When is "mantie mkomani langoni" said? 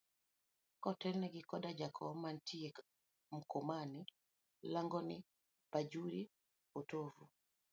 2.21-5.17